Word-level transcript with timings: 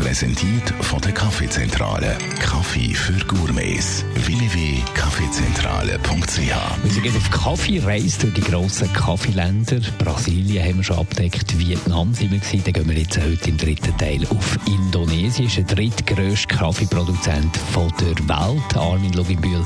Präsentiert 0.00 0.72
von 0.80 1.00
der 1.02 1.12
Kaffeezentrale. 1.12 2.16
Kaffee 2.40 2.94
für 2.94 3.22
Gourmets. 3.26 4.02
www.kaffeezentrale.ch 4.14 6.38
Wir 6.38 7.02
gehen 7.02 7.16
auf 7.16 7.30
Kaffeereise 7.30 8.20
durch 8.20 8.32
die 8.32 8.40
grossen 8.40 8.90
Kaffeeländer. 8.94 9.80
Brasilien 9.98 10.64
haben 10.64 10.78
wir 10.78 10.84
schon 10.84 10.96
abdeckt, 10.96 11.58
Vietnam 11.58 12.14
sind 12.14 12.32
wir 12.32 12.38
gewesen. 12.38 12.64
Dann 12.64 12.72
gehen 12.72 12.88
wir 12.88 12.96
jetzt 12.96 13.20
heute 13.20 13.50
im 13.50 13.58
dritten 13.58 13.94
Teil 13.98 14.26
auf 14.26 14.58
Indonesien. 14.66 15.44
Das 15.44 15.58
ist 15.58 15.68
der 15.68 15.76
drittgrößte 15.76 16.48
Kaffeeproduzent 16.48 17.60
der 18.00 18.16
Welt. 18.26 18.76
Armin 18.76 19.12
Luginbühl, 19.12 19.62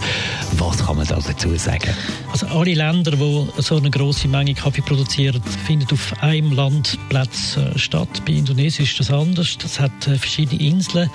was 0.59 0.85
kann 0.85 0.97
man 0.97 1.07
da 1.07 1.21
dazu 1.21 1.55
sagen? 1.57 1.95
Also 2.33 2.49
alle 2.49 2.75
Länder, 2.75 3.13
die 3.13 3.47
so 3.59 3.77
eine 3.77 3.91
große 3.91 4.27
Menge 4.27 4.55
Kaffee 4.55 4.83
produzieren, 4.83 5.41
finden 5.67 5.87
auf 5.93 6.13
einem 6.21 6.51
Landplatz 6.53 7.57
äh, 7.57 7.79
statt. 7.79 8.09
Bei 8.27 8.33
Indonesien 8.33 8.85
ist 8.85 8.99
das 8.99 9.13
anders. 9.13 9.57
Das 9.59 9.79
hat 9.79 10.09
äh, 10.09 10.19
verschiedene 10.25 10.63
Inseln. 10.63 11.11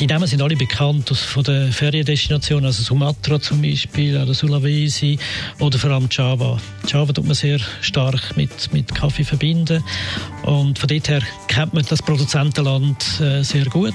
Die 0.00 0.06
Namen 0.06 0.26
sind 0.26 0.42
alle 0.42 0.54
bekannt 0.54 1.10
aus, 1.10 1.22
von 1.22 1.42
den 1.42 1.72
Feriendestinationen, 1.72 2.66
also 2.66 2.82
Sumatra 2.82 3.40
zum 3.40 3.62
Beispiel, 3.62 4.16
oder 4.16 4.34
Sulawesi 4.34 5.18
oder 5.58 5.78
vor 5.78 5.90
allem 5.90 6.08
Java. 6.10 6.58
Java 6.86 7.12
tut 7.12 7.24
man 7.24 7.34
sehr 7.34 7.58
stark 7.80 8.36
mit, 8.36 8.72
mit 8.72 8.94
Kaffee 8.94 9.24
verbinden 9.24 9.82
und 10.42 10.78
von 10.78 10.88
dort 10.88 11.08
her 11.08 11.22
kennt 11.48 11.74
man 11.74 11.84
das 11.88 12.02
Produzentenland 12.02 13.20
äh, 13.20 13.42
sehr 13.42 13.64
gut. 13.64 13.94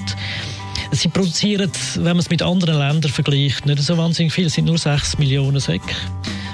Sie 0.90 1.08
produzieren, 1.08 1.70
wenn 1.94 2.04
man 2.04 2.18
es 2.18 2.30
mit 2.30 2.42
anderen 2.42 2.78
Ländern 2.78 3.10
vergleicht, 3.10 3.64
nicht 3.66 3.80
so 3.80 3.96
wahnsinnig 3.96 4.32
viel. 4.32 4.46
Es 4.46 4.54
sind 4.54 4.66
nur 4.66 4.78
6 4.78 5.18
Millionen 5.18 5.60
Säcke 5.60 5.94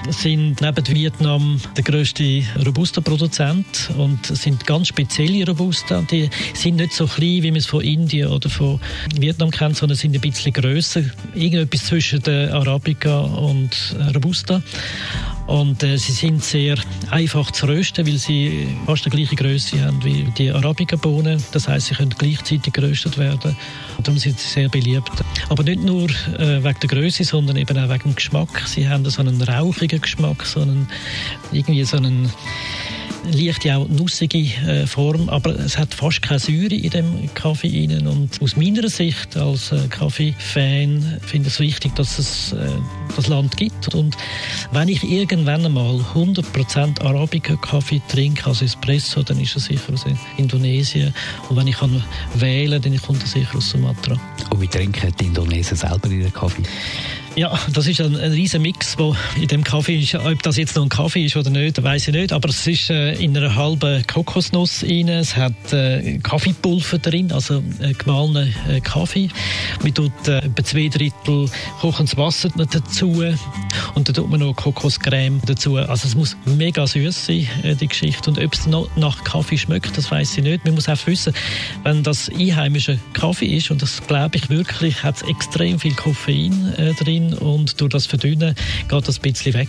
sind 0.09 0.61
neben 0.61 0.87
Vietnam 0.89 1.61
der 1.77 1.84
größte 1.84 2.43
Robusta-Produzent 2.65 3.91
und 3.97 4.27
sind 4.27 4.67
ganz 4.67 4.89
spezielle 4.89 5.47
Robusta. 5.47 6.03
Die 6.11 6.29
sind 6.55 6.77
nicht 6.77 6.92
so 6.92 7.07
klein, 7.07 7.42
wie 7.42 7.51
man 7.51 7.59
es 7.59 7.67
von 7.67 7.83
Indien 7.83 8.29
oder 8.29 8.48
von 8.48 8.81
Vietnam 9.17 9.51
kennt, 9.51 9.77
sondern 9.77 9.97
sind 9.97 10.15
ein 10.15 10.20
bisschen 10.20 10.53
größer. 10.53 11.03
Irgendetwas 11.34 11.87
zwischen 11.87 12.23
der 12.23 12.55
Arabica 12.55 13.20
und 13.20 13.97
Robusta. 14.15 14.62
Und 15.51 15.83
äh, 15.83 15.98
sie 15.98 16.12
sind 16.12 16.45
sehr 16.45 16.77
einfach 17.11 17.51
zu 17.51 17.67
rösten, 17.67 18.06
weil 18.06 18.19
sie 18.19 18.69
fast 18.87 19.05
die 19.05 19.11
gleiche 19.11 19.34
Größe 19.34 19.84
haben 19.84 20.03
wie 20.05 20.23
die 20.39 20.53
Arabica-Bohnen. 20.53 21.42
Das 21.51 21.67
heißt, 21.67 21.89
sie 21.89 21.95
können 21.97 22.15
gleichzeitig 22.17 22.73
geröstet 22.73 23.19
werden. 23.19 23.57
Und 23.97 24.07
darum 24.07 24.17
sind 24.17 24.39
sie 24.39 24.47
sehr 24.47 24.69
beliebt. 24.69 25.11
Aber 25.48 25.65
nicht 25.65 25.83
nur 25.83 26.09
äh, 26.39 26.62
wegen 26.62 26.81
der 26.81 26.89
Größe, 26.89 27.25
sondern 27.25 27.57
eben 27.57 27.77
auch 27.77 27.89
wegen 27.89 28.11
dem 28.11 28.15
Geschmack. 28.15 28.62
Sie 28.67 28.89
haben 28.89 29.05
so 29.11 29.23
einen 29.23 29.42
rauchigen 29.42 30.01
Geschmack, 30.01 30.45
so 30.45 30.61
einen, 30.61 30.89
irgendwie 31.51 31.83
so 31.83 31.97
einen 31.97 32.31
leicht 33.33 33.69
auch 33.69 33.89
nussige 33.89 34.39
äh, 34.39 34.86
Form, 34.86 35.28
aber 35.28 35.58
es 35.58 35.78
hat 35.78 35.94
fast 35.94 36.22
keine 36.22 36.39
Säure 36.39 36.75
in 36.75 36.91
dem 36.91 37.34
Kaffee 37.34 37.89
rein. 37.89 38.06
Und 38.06 38.41
aus 38.41 38.56
meiner 38.56 38.89
Sicht 38.89 39.36
als 39.36 39.72
äh, 39.72 39.86
Kaffee-Fan 39.89 41.20
finde 41.22 41.48
ich 41.48 41.55
es 41.55 41.61
wichtig, 41.61 41.94
dass 41.94 42.19
es 42.19 42.52
äh, 42.52 42.56
das 43.17 43.28
Land 43.28 43.56
gibt. 43.56 43.94
Und 43.94 44.17
wenn 44.72 44.89
ich 44.89 45.02
irgendwann 45.02 45.64
einmal 45.64 46.00
100% 46.14 47.00
Arabica-Kaffee 47.00 48.00
trinke, 48.08 48.47
also 48.47 48.64
Espresso, 48.64 49.22
dann 49.22 49.41
ist 49.41 49.56
es 49.56 49.64
sicher 49.64 49.92
aus 49.92 50.05
Indonesien. 50.36 51.14
Und 51.48 51.56
wenn 51.56 51.67
ich 51.67 51.77
kann 51.77 52.02
wählen 52.34 52.80
dann 52.80 52.97
kommt 52.98 53.22
es 53.22 53.33
sicher 53.33 53.56
aus 53.56 53.70
Sumatra. 53.70 54.19
Und 54.50 54.61
wie 54.61 54.69
trinken 54.69 55.12
die 55.19 55.27
Indonesier 55.27 55.77
selber 55.77 56.08
ihren 56.08 56.33
Kaffee? 56.33 56.62
Ja, 57.36 57.56
das 57.73 57.86
ist 57.86 58.00
ein, 58.00 58.17
ein 58.17 58.33
riesen 58.33 58.61
Mix, 58.61 58.98
wo 58.98 59.14
in 59.41 59.46
dem 59.46 59.63
Kaffee 59.63 60.01
ist. 60.01 60.17
Ob 60.17 60.42
das 60.42 60.57
jetzt 60.57 60.74
noch 60.74 60.83
ein 60.83 60.89
Kaffee 60.89 61.24
ist 61.24 61.36
oder 61.36 61.48
nicht, 61.48 61.80
weiß 61.80 62.08
ich 62.08 62.14
nicht. 62.14 62.33
Aber 62.33 62.48
es 62.48 62.67
ist 62.67 62.91
äh, 62.91 63.13
in 63.14 63.36
einer 63.36 63.55
halben 63.55 64.05
Kokosnuss 64.07 64.83
rein. 64.83 65.08
Es 65.08 65.36
hat 65.36 65.73
äh, 65.73 66.18
Kaffeepulver 66.18 66.98
drin, 66.98 67.30
also 67.30 67.63
äh, 67.80 67.92
gemahlenen 67.92 68.52
äh, 68.68 68.80
Kaffee. 68.80 69.29
Man 69.80 69.95
tut 69.95 70.13
äh, 70.27 70.39
etwa 70.39 70.64
zwei 70.64 70.89
Drittel 70.89 71.48
kochendes 71.80 72.17
Wasser 72.17 72.51
dazu 72.57 73.23
und 73.95 74.08
dann 74.08 74.14
tut 74.14 74.29
man 74.29 74.41
noch 74.41 74.57
Kokoscreme 74.57 75.41
dazu. 75.47 75.77
Also 75.77 76.08
es 76.08 76.17
muss 76.17 76.36
mega 76.45 76.85
süß 76.85 77.27
sein, 77.27 77.47
äh, 77.62 77.77
die 77.77 77.86
Geschichte. 77.86 78.29
Und 78.29 78.42
ob 78.42 78.52
es 78.52 78.67
noch 78.67 78.89
nach 78.97 79.23
Kaffee 79.23 79.57
schmeckt, 79.57 79.97
das 79.97 80.11
weiß 80.11 80.36
ich 80.36 80.42
nicht. 80.42 80.64
Man 80.64 80.74
muss 80.74 80.89
auch 80.89 81.07
wissen, 81.07 81.33
wenn 81.85 82.02
das 82.02 82.29
einheimischer 82.29 82.98
Kaffee 83.12 83.57
ist, 83.57 83.70
und 83.70 83.83
das 83.83 84.05
glaube 84.08 84.36
ich 84.36 84.51
wirklich, 84.51 85.05
hat 85.05 85.17
es 85.17 85.23
extrem 85.23 85.79
viel 85.79 85.95
Koffein 85.95 86.74
äh, 86.77 86.92
drin 86.95 87.20
und 87.35 87.80
durch 87.80 87.91
das 87.91 88.07
Verdünnen 88.07 88.55
geht 88.89 89.08
das 89.08 89.18
ein 89.18 89.23
bisschen 89.23 89.55
weg. 89.55 89.68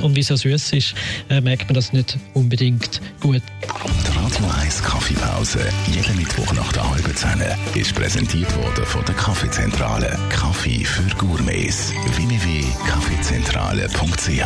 Und 0.00 0.16
wie 0.16 0.20
es 0.20 0.28
so 0.28 0.36
süß 0.36 0.72
ist, 0.72 0.94
äh, 1.28 1.40
merkt 1.40 1.66
man 1.66 1.74
das 1.74 1.92
nicht 1.92 2.18
unbedingt 2.34 3.00
gut. 3.20 3.42
Die 3.62 4.18
Radio 4.18 4.46
1 4.60 4.82
Kaffeepause, 4.82 5.60
jeden 5.86 6.16
Mittwoch 6.16 6.52
nach 6.54 6.72
der 6.72 6.90
halben 6.90 7.14
Zehn, 7.14 7.42
ist 7.74 7.94
präsentiert 7.94 8.52
worden 8.56 8.84
von 8.84 9.04
der 9.04 9.14
Kaffeezentrale. 9.14 10.18
Kaffee 10.30 10.84
für 10.84 11.14
Gourmets. 11.16 11.92
www.kaffeezentrale.ch 12.16 14.42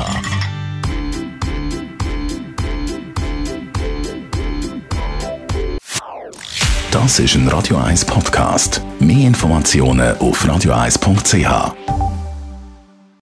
Das 6.91 7.19
ist 7.19 7.35
ein 7.35 7.47
Radio 7.49 7.77
1 7.77 8.07
Podcast. 8.07 8.81
Mehr 8.99 9.27
Informationen 9.27 10.17
auf 10.17 10.43
radio1.ch. 10.45 12.06